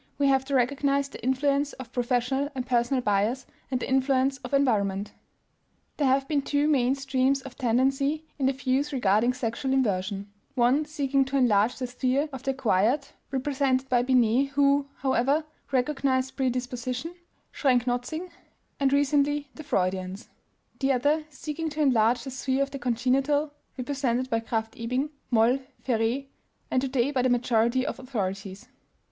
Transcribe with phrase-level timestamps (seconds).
[0.17, 4.51] We have to recognize the influence of professional and personal bias and the influence of
[4.51, 5.11] environment.
[5.97, 10.85] There have been two main streams of tendency in the views regarding sexual inversion: one
[10.85, 17.13] seeking to enlarge the sphere of the acquired (represented by Binet, who, however, recognized predisposition,
[17.51, 18.31] Schrenck Notzing,
[18.79, 20.29] and recently the Freudians),
[20.79, 25.59] the other seeking to enlarge the sphere of the congenital (represented by Krafft Ebing, Moll,
[25.85, 26.25] Féré,
[26.71, 28.67] and today by the majority of authorities).